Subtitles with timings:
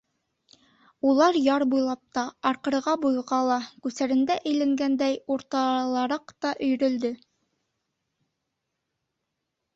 [1.09, 7.15] Улар яр буйлап та, арҡырыға-буйға ла, күсәрендә әйләнгәндәй, урталараҡ та өйрөлдө.